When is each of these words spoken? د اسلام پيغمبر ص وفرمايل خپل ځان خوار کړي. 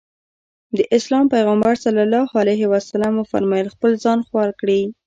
د 0.77 0.79
اسلام 0.97 1.25
پيغمبر 1.33 1.73
ص 1.81 1.83
وفرمايل 3.19 3.67
خپل 3.75 3.91
ځان 4.03 4.19
خوار 4.27 4.49
کړي. 4.59 4.81